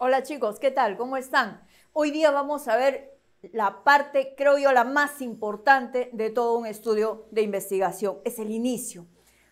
Hola 0.00 0.22
chicos, 0.22 0.60
¿qué 0.60 0.70
tal? 0.70 0.96
¿Cómo 0.96 1.16
están? 1.16 1.60
Hoy 1.92 2.12
día 2.12 2.30
vamos 2.30 2.68
a 2.68 2.76
ver 2.76 3.18
la 3.52 3.82
parte, 3.82 4.32
creo 4.36 4.56
yo, 4.56 4.70
la 4.70 4.84
más 4.84 5.20
importante 5.20 6.08
de 6.12 6.30
todo 6.30 6.56
un 6.56 6.66
estudio 6.66 7.26
de 7.32 7.42
investigación. 7.42 8.18
Es 8.24 8.38
el 8.38 8.52
inicio. 8.52 9.06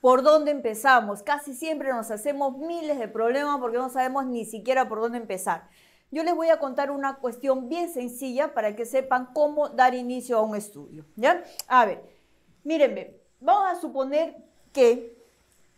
¿Por 0.00 0.22
dónde 0.22 0.50
empezamos? 0.50 1.22
Casi 1.22 1.52
siempre 1.52 1.90
nos 1.90 2.10
hacemos 2.10 2.56
miles 2.56 2.98
de 2.98 3.06
problemas 3.06 3.60
porque 3.60 3.76
no 3.76 3.90
sabemos 3.90 4.24
ni 4.24 4.46
siquiera 4.46 4.88
por 4.88 5.02
dónde 5.02 5.18
empezar. 5.18 5.68
Yo 6.10 6.24
les 6.24 6.34
voy 6.34 6.48
a 6.48 6.58
contar 6.58 6.90
una 6.90 7.16
cuestión 7.16 7.68
bien 7.68 7.92
sencilla 7.92 8.54
para 8.54 8.74
que 8.74 8.86
sepan 8.86 9.34
cómo 9.34 9.68
dar 9.68 9.94
inicio 9.94 10.38
a 10.38 10.40
un 10.40 10.56
estudio. 10.56 11.04
¿Ya? 11.16 11.44
A 11.68 11.84
ver, 11.84 12.02
mírenme, 12.64 13.14
vamos 13.40 13.76
a 13.76 13.78
suponer 13.78 14.38
que 14.72 15.22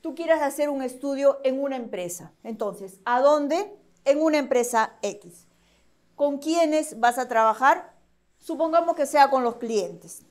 tú 0.00 0.16
quieras 0.16 0.42
hacer 0.42 0.68
un 0.68 0.82
estudio 0.82 1.38
en 1.44 1.62
una 1.62 1.76
empresa. 1.76 2.32
Entonces, 2.42 2.98
¿a 3.04 3.20
dónde? 3.20 3.78
En 4.08 4.22
una 4.22 4.38
empresa 4.38 4.96
X. 5.02 5.46
¿Con 6.16 6.38
quiénes 6.38 6.98
vas 6.98 7.18
a 7.18 7.28
trabajar? 7.28 7.94
Supongamos 8.38 8.96
que 8.96 9.06
sea 9.06 9.30
con 9.30 9.44
los 9.44 9.56
clientes. 9.56 10.22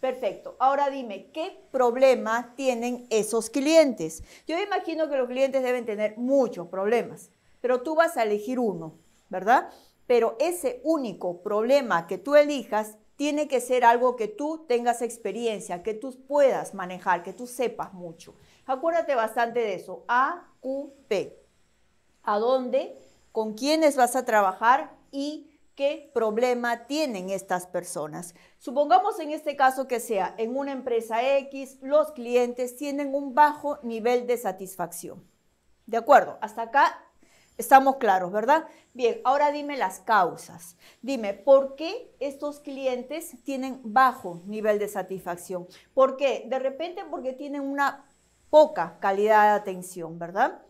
Perfecto. 0.00 0.56
Ahora 0.58 0.90
dime, 0.90 1.30
¿qué 1.32 1.58
problema 1.70 2.54
tienen 2.56 3.06
esos 3.10 3.50
clientes? 3.50 4.22
Yo 4.46 4.58
imagino 4.58 5.08
que 5.08 5.16
los 5.16 5.28
clientes 5.28 5.62
deben 5.62 5.86
tener 5.86 6.16
muchos 6.16 6.68
problemas, 6.68 7.30
pero 7.60 7.82
tú 7.82 7.94
vas 7.94 8.16
a 8.16 8.22
elegir 8.22 8.58
uno, 8.58 8.94
¿verdad? 9.28 9.70
Pero 10.06 10.36
ese 10.38 10.80
único 10.84 11.42
problema 11.42 12.06
que 12.06 12.18
tú 12.18 12.36
elijas 12.36 12.96
tiene 13.16 13.48
que 13.48 13.60
ser 13.60 13.84
algo 13.84 14.14
que 14.16 14.28
tú 14.28 14.66
tengas 14.68 15.02
experiencia, 15.02 15.82
que 15.82 15.94
tú 15.94 16.14
puedas 16.26 16.74
manejar, 16.74 17.22
que 17.22 17.32
tú 17.32 17.46
sepas 17.46 17.92
mucho. 17.94 18.34
Acuérdate 18.66 19.14
bastante 19.14 19.60
de 19.60 19.74
eso. 19.74 20.04
A, 20.06 20.48
Q, 20.60 20.92
P. 21.08 21.42
¿A 22.22 22.38
dónde? 22.38 22.96
Con 23.36 23.52
quiénes 23.52 23.96
vas 23.96 24.16
a 24.16 24.24
trabajar 24.24 24.96
y 25.12 25.60
qué 25.74 26.10
problema 26.14 26.86
tienen 26.86 27.28
estas 27.28 27.66
personas. 27.66 28.34
Supongamos 28.58 29.20
en 29.20 29.30
este 29.30 29.56
caso 29.56 29.86
que 29.86 30.00
sea 30.00 30.34
en 30.38 30.56
una 30.56 30.72
empresa 30.72 31.22
X, 31.40 31.76
los 31.82 32.12
clientes 32.12 32.78
tienen 32.78 33.14
un 33.14 33.34
bajo 33.34 33.78
nivel 33.82 34.26
de 34.26 34.38
satisfacción. 34.38 35.22
¿De 35.84 35.98
acuerdo? 35.98 36.38
Hasta 36.40 36.62
acá 36.62 36.98
estamos 37.58 37.96
claros, 37.96 38.32
¿verdad? 38.32 38.68
Bien, 38.94 39.20
ahora 39.22 39.52
dime 39.52 39.76
las 39.76 40.00
causas. 40.00 40.78
Dime, 41.02 41.34
¿por 41.34 41.76
qué 41.76 42.16
estos 42.20 42.60
clientes 42.60 43.34
tienen 43.44 43.82
bajo 43.84 44.40
nivel 44.46 44.78
de 44.78 44.88
satisfacción? 44.88 45.68
¿Por 45.92 46.16
qué? 46.16 46.46
De 46.46 46.58
repente 46.58 47.04
porque 47.10 47.34
tienen 47.34 47.60
una 47.60 48.06
poca 48.48 48.96
calidad 48.98 49.50
de 49.52 49.60
atención, 49.60 50.18
¿verdad? 50.18 50.62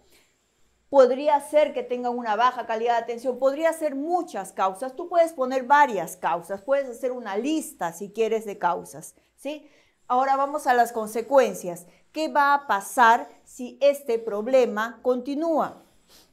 Podría 0.88 1.40
ser 1.40 1.72
que 1.72 1.82
tengan 1.82 2.16
una 2.16 2.36
baja 2.36 2.66
calidad 2.66 2.98
de 2.98 3.04
atención, 3.04 3.38
podría 3.38 3.72
ser 3.72 3.94
muchas 3.94 4.52
causas. 4.52 4.94
Tú 4.94 5.08
puedes 5.08 5.32
poner 5.32 5.64
varias 5.64 6.16
causas, 6.16 6.62
puedes 6.62 6.88
hacer 6.88 7.12
una 7.12 7.36
lista 7.36 7.92
si 7.92 8.10
quieres 8.10 8.44
de 8.44 8.58
causas, 8.58 9.14
¿sí? 9.36 9.68
Ahora 10.08 10.36
vamos 10.36 10.66
a 10.66 10.74
las 10.74 10.92
consecuencias. 10.92 11.86
¿Qué 12.12 12.28
va 12.28 12.54
a 12.54 12.66
pasar 12.66 13.28
si 13.44 13.78
este 13.80 14.18
problema 14.18 15.00
continúa? 15.02 15.82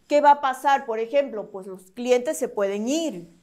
¿Qué 0.08 0.22
va 0.22 0.32
a 0.32 0.42
pasar, 0.42 0.86
por 0.86 1.00
ejemplo? 1.00 1.50
Pues 1.50 1.66
los 1.66 1.92
clientes 1.92 2.38
se 2.38 2.48
pueden 2.48 2.88
ir, 2.88 3.34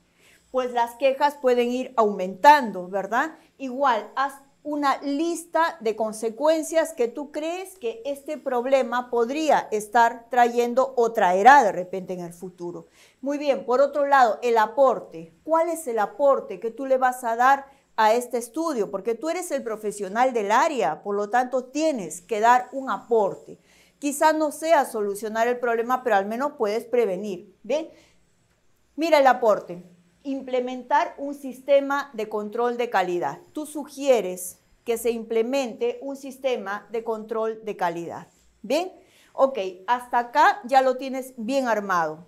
pues 0.53 0.73
las 0.73 0.95
quejas 0.95 1.35
pueden 1.35 1.71
ir 1.71 1.93
aumentando, 1.97 2.89
¿verdad? 2.89 3.37
Igual, 3.59 4.11
haz 4.15 4.35
una 4.63 5.01
lista 5.03 5.79
de 5.81 5.97
consecuencias 5.97 6.93
que 6.93 7.09
tú 7.09 7.33
crees 7.33 7.79
que 7.79 8.03
este 8.05 8.37
problema 8.37 9.11
podría 9.11 9.69
estar 9.71 10.29
trayendo 10.29 10.93
o 10.97 11.13
traerá 11.13 11.65
de 11.65 11.73
repente 11.73 12.13
en 12.13 12.21
el 12.21 12.35
futuro. 12.35 12.87
Muy 13.23 13.39
bien, 13.39 13.65
por 13.65 13.81
otro 13.81 14.07
lado, 14.07 14.39
el 14.43 14.59
aporte. 14.59 15.33
¿Cuál 15.45 15.71
es 15.71 15.87
el 15.87 15.99
aporte 15.99 16.61
que 16.61 16.71
tú 16.71 16.85
le 16.85 16.99
vas 16.99 17.25
a 17.25 17.37
dar 17.37 17.67
a 17.97 18.13
este 18.13 18.37
estudio? 18.37 18.91
Porque 18.91 19.15
tú 19.15 19.31
eres 19.31 19.51
el 19.51 19.63
profesional 19.63 20.35
del 20.35 20.53
área, 20.53 21.03
por 21.03 21.17
lo 21.17 21.31
tanto 21.31 21.65
tienes 21.65 22.21
que 22.21 22.41
dar 22.41 22.69
un 22.73 22.91
aporte. 22.91 23.59
Quizá 23.99 24.33
no 24.35 24.53
sea 24.53 24.85
solucionar 24.85 25.49
el 25.49 25.59
problema, 25.59 26.03
pero 26.03 26.17
al 26.17 26.27
menos 26.27 26.53
puedes 26.59 26.85
prevenir. 26.85 27.55
¿Bien? 27.63 27.89
Mira 28.97 29.19
el 29.19 29.27
aporte 29.27 29.83
implementar 30.23 31.15
un 31.19 31.35
sistema 31.35 32.11
de 32.13 32.29
control 32.29 32.77
de 32.77 32.91
calidad. 32.91 33.41
Tú 33.53 33.67
sugieres 33.67 34.59
que 34.85 34.99
se 34.99 35.11
implemente 35.11 35.99
un 36.03 36.17
sistema 36.17 36.87
de 36.91 37.05
control 37.05 37.65
de 37.65 37.77
calidad. 37.77 38.29
¿Bien? 38.63 38.93
Ok, 39.33 39.59
hasta 39.87 40.19
acá 40.19 40.61
ya 40.65 40.83
lo 40.83 40.97
tienes 40.97 41.35
bien 41.37 41.69
armado. 41.69 42.27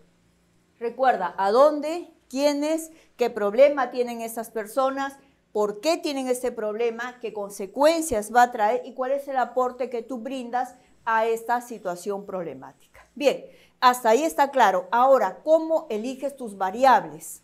Recuerda 0.78 1.34
a 1.36 1.50
dónde, 1.50 2.12
quiénes, 2.28 2.91
qué 3.16 3.30
problema 3.30 3.91
tienen 3.91 4.20
esas 4.20 4.50
personas, 4.50 5.19
por 5.53 5.80
qué 5.80 5.98
tienen 5.98 6.28
ese 6.28 6.50
problema, 6.50 7.19
qué 7.20 7.32
consecuencias 7.32 8.34
va 8.34 8.44
a 8.44 8.53
traer 8.53 8.82
y 8.84 8.94
cuál 8.94 9.12
es 9.12 9.28
el 9.28 9.36
aporte 9.36 9.91
que 9.91 10.03
tú 10.03 10.19
brindas 10.19 10.74
a 11.04 11.26
esta 11.26 11.60
situación 11.60 12.24
problemática. 12.24 13.06
Bien, 13.14 13.44
hasta 13.80 14.10
ahí 14.10 14.22
está 14.22 14.50
claro. 14.50 14.88
Ahora, 14.91 15.41
¿cómo 15.42 15.86
eliges 15.91 16.36
tus 16.36 16.56
variables? 16.56 17.42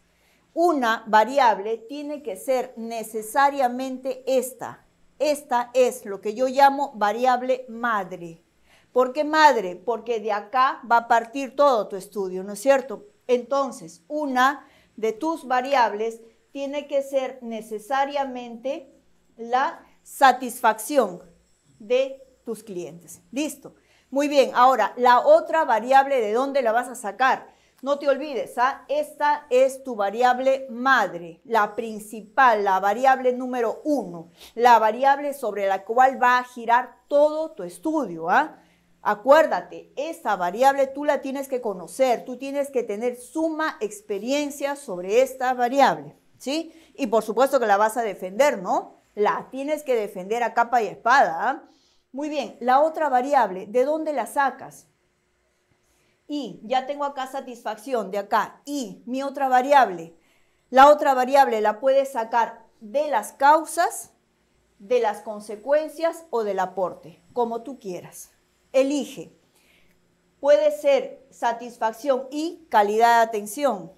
Una 0.54 1.04
variable 1.06 1.78
tiene 1.78 2.22
que 2.22 2.36
ser 2.36 2.72
necesariamente 2.76 4.24
esta. 4.26 4.84
Esta 5.18 5.70
es 5.74 6.04
lo 6.04 6.20
que 6.20 6.34
yo 6.34 6.48
llamo 6.48 6.92
variable 6.94 7.64
madre. 7.68 8.42
¿Por 8.92 9.12
qué 9.12 9.24
madre? 9.24 9.76
Porque 9.76 10.20
de 10.20 10.32
acá 10.32 10.80
va 10.90 10.98
a 10.98 11.08
partir 11.08 11.54
todo 11.54 11.88
tu 11.88 11.96
estudio, 11.96 12.42
¿no 12.44 12.54
es 12.54 12.60
cierto? 12.60 13.06
Entonces, 13.26 14.02
una 14.08 14.66
de 14.96 15.12
tus 15.12 15.46
variables 15.46 16.20
tiene 16.52 16.86
que 16.86 17.02
ser 17.02 17.38
necesariamente 17.42 18.92
la 19.36 19.84
satisfacción 20.02 21.22
de 21.78 22.22
tus 22.44 22.64
clientes. 22.64 23.20
Listo. 23.30 23.74
Muy 24.10 24.26
bien, 24.26 24.52
ahora, 24.54 24.94
la 24.96 25.20
otra 25.20 25.64
variable, 25.64 26.20
¿de 26.20 26.32
dónde 26.32 26.62
la 26.62 26.72
vas 26.72 26.88
a 26.88 26.94
sacar? 26.94 27.54
No 27.80 28.00
te 28.00 28.08
olvides, 28.08 28.58
¿ah? 28.58 28.84
esta 28.88 29.46
es 29.50 29.84
tu 29.84 29.94
variable 29.94 30.66
madre, 30.68 31.40
la 31.44 31.76
principal, 31.76 32.64
la 32.64 32.80
variable 32.80 33.32
número 33.32 33.82
uno, 33.84 34.30
la 34.56 34.80
variable 34.80 35.32
sobre 35.32 35.68
la 35.68 35.84
cual 35.84 36.20
va 36.20 36.38
a 36.38 36.44
girar 36.44 36.96
todo 37.06 37.52
tu 37.52 37.62
estudio. 37.62 38.30
¿ah? 38.30 38.58
Acuérdate, 39.00 39.92
esta 39.94 40.34
variable 40.34 40.88
tú 40.88 41.04
la 41.04 41.20
tienes 41.20 41.46
que 41.46 41.60
conocer, 41.60 42.24
tú 42.24 42.36
tienes 42.36 42.72
que 42.72 42.82
tener 42.82 43.14
suma 43.14 43.76
experiencia 43.80 44.74
sobre 44.74 45.22
esta 45.22 45.54
variable, 45.54 46.16
¿sí? 46.36 46.72
Y 46.96 47.06
por 47.06 47.22
supuesto 47.22 47.60
que 47.60 47.66
la 47.66 47.76
vas 47.76 47.96
a 47.96 48.02
defender, 48.02 48.60
¿no? 48.60 48.96
La 49.14 49.46
tienes 49.52 49.84
que 49.84 49.94
defender 49.94 50.42
a 50.42 50.52
capa 50.52 50.82
y 50.82 50.88
espada. 50.88 51.48
¿ah? 51.48 51.62
Muy 52.10 52.28
bien, 52.28 52.56
la 52.58 52.80
otra 52.80 53.08
variable, 53.08 53.68
¿de 53.68 53.84
dónde 53.84 54.12
la 54.12 54.26
sacas? 54.26 54.88
Y 56.28 56.60
ya 56.62 56.86
tengo 56.86 57.04
acá 57.04 57.26
satisfacción 57.26 58.10
de 58.10 58.18
acá 58.18 58.60
y 58.64 59.02
mi 59.06 59.22
otra 59.22 59.48
variable, 59.48 60.14
la 60.70 60.88
otra 60.88 61.14
variable 61.14 61.62
la 61.62 61.80
puedes 61.80 62.12
sacar 62.12 62.66
de 62.80 63.08
las 63.08 63.32
causas, 63.32 64.12
de 64.78 65.00
las 65.00 65.22
consecuencias 65.22 66.26
o 66.30 66.44
del 66.44 66.58
aporte, 66.58 67.22
como 67.32 67.62
tú 67.62 67.78
quieras. 67.78 68.30
Elige. 68.72 69.34
Puede 70.38 70.70
ser 70.70 71.26
satisfacción 71.30 72.28
y 72.30 72.66
calidad 72.68 73.22
de 73.22 73.28
atención. 73.28 73.92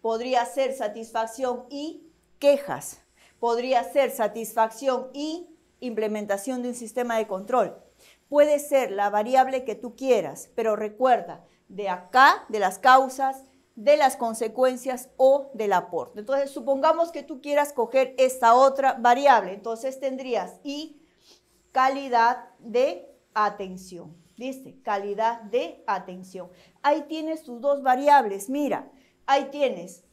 Podría 0.00 0.44
ser 0.46 0.74
satisfacción 0.74 1.66
y 1.68 2.10
quejas. 2.38 3.02
Podría 3.38 3.84
ser 3.84 4.10
satisfacción 4.10 5.10
y 5.12 5.46
implementación 5.80 6.62
de 6.62 6.70
un 6.70 6.74
sistema 6.74 7.18
de 7.18 7.26
control. 7.26 7.76
Puede 8.28 8.58
ser 8.58 8.90
la 8.90 9.10
variable 9.10 9.64
que 9.64 9.74
tú 9.74 9.94
quieras, 9.94 10.50
pero 10.56 10.74
recuerda, 10.74 11.44
de 11.68 11.88
acá, 11.88 12.44
de 12.48 12.58
las 12.58 12.78
causas, 12.78 13.44
de 13.74 13.96
las 13.96 14.16
consecuencias 14.16 15.10
o 15.16 15.50
del 15.54 15.72
aporte. 15.72 16.20
Entonces, 16.20 16.50
supongamos 16.50 17.10
que 17.10 17.22
tú 17.22 17.40
quieras 17.40 17.72
coger 17.72 18.14
esta 18.18 18.54
otra 18.54 18.94
variable. 18.94 19.52
Entonces, 19.52 19.98
tendrías 19.98 20.60
y 20.62 21.00
calidad 21.72 22.48
de 22.58 23.08
atención. 23.34 24.16
¿Viste? 24.36 24.80
Calidad 24.82 25.42
de 25.42 25.84
atención. 25.86 26.50
Ahí 26.82 27.02
tienes 27.02 27.44
tus 27.44 27.60
dos 27.60 27.82
variables. 27.82 28.48
Mira, 28.48 28.90
ahí 29.26 29.44
tienes 29.50 30.04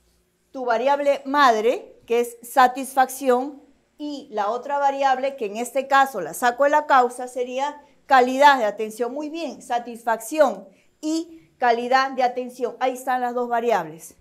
tu 0.51 0.65
variable 0.65 1.21
madre, 1.25 1.99
que 2.05 2.19
es 2.19 2.37
satisfacción, 2.43 3.63
y 3.97 4.27
la 4.31 4.49
otra 4.49 4.79
variable, 4.79 5.35
que 5.35 5.45
en 5.45 5.57
este 5.57 5.87
caso 5.87 6.21
la 6.21 6.33
saco 6.33 6.63
de 6.63 6.71
la 6.71 6.87
causa, 6.87 7.27
sería 7.27 7.83
calidad 8.07 8.57
de 8.57 8.65
atención. 8.65 9.13
Muy 9.13 9.29
bien, 9.29 9.61
satisfacción 9.61 10.67
y 11.01 11.40
calidad 11.61 12.09
de 12.13 12.23
atención. 12.23 12.75
Ahí 12.79 12.93
están 12.93 13.21
las 13.21 13.35
dos 13.35 13.47
variables. 13.47 14.15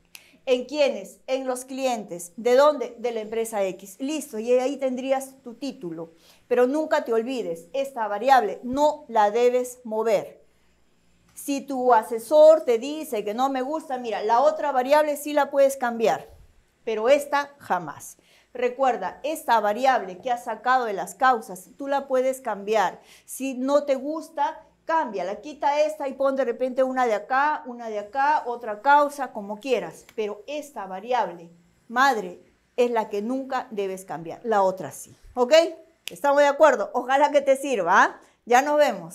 ¿En 0.44 0.66
quiénes? 0.66 1.20
En 1.26 1.46
los 1.46 1.64
clientes. 1.64 2.34
¿De 2.36 2.54
dónde? 2.54 2.94
De 2.98 3.12
la 3.12 3.20
empresa 3.20 3.64
X. 3.64 3.96
Listo, 3.98 4.38
y 4.38 4.52
ahí 4.52 4.76
tendrías 4.76 5.42
tu 5.42 5.54
título. 5.54 6.12
Pero 6.48 6.66
nunca 6.66 7.02
te 7.02 7.14
olvides, 7.14 7.68
esta 7.72 8.06
variable 8.08 8.60
no 8.62 9.06
la 9.08 9.30
debes 9.30 9.78
mover. 9.84 10.44
Si 11.32 11.62
tu 11.62 11.94
asesor 11.94 12.66
te 12.66 12.76
dice 12.78 13.24
que 13.24 13.32
no 13.32 13.48
me 13.48 13.62
gusta, 13.62 13.96
mira, 13.96 14.22
la 14.22 14.42
otra 14.42 14.70
variable 14.70 15.16
sí 15.16 15.32
la 15.32 15.50
puedes 15.50 15.78
cambiar, 15.78 16.28
pero 16.84 17.08
esta 17.08 17.54
jamás. 17.56 18.18
Recuerda, 18.52 19.18
esta 19.22 19.58
variable 19.60 20.18
que 20.18 20.30
has 20.30 20.44
sacado 20.44 20.84
de 20.84 20.92
las 20.92 21.14
causas, 21.14 21.70
tú 21.78 21.86
la 21.86 22.06
puedes 22.06 22.42
cambiar. 22.42 23.00
Si 23.24 23.54
no 23.54 23.84
te 23.84 23.94
gusta, 23.94 24.62
cámbiala, 24.84 25.40
quita 25.40 25.80
esta 25.80 26.08
y 26.08 26.14
pon 26.14 26.36
de 26.36 26.44
repente 26.44 26.82
una 26.82 27.06
de 27.06 27.14
acá, 27.14 27.62
una 27.66 27.88
de 27.88 27.98
acá, 27.98 28.42
otra 28.46 28.82
causa, 28.82 29.32
como 29.32 29.60
quieras. 29.60 30.04
Pero 30.16 30.42
esta 30.46 30.86
variable, 30.86 31.50
madre, 31.88 32.42
es 32.76 32.90
la 32.90 33.08
que 33.08 33.22
nunca 33.22 33.68
debes 33.70 34.04
cambiar. 34.04 34.40
La 34.44 34.62
otra 34.62 34.90
sí. 34.90 35.14
¿Ok? 35.34 35.52
¿Estamos 36.10 36.40
de 36.40 36.48
acuerdo? 36.48 36.90
Ojalá 36.94 37.30
que 37.30 37.40
te 37.40 37.56
sirva. 37.56 38.02
¿ah? 38.02 38.20
Ya 38.46 38.62
nos 38.62 38.78
vemos. 38.78 39.14